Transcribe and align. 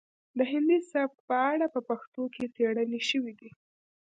د 0.37 0.39
هندي 0.51 0.79
سبک 0.91 1.17
په 1.29 1.35
اړه 1.51 1.65
په 1.73 1.79
پښتو 1.89 2.23
کې 2.35 2.51
څیړنې 2.55 2.99
شوي 3.09 3.33
دي 3.39 3.51